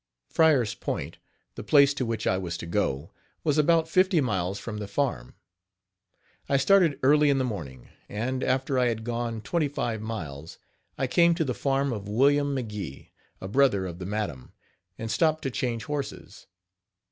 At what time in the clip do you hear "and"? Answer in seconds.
8.09-8.43, 14.97-15.11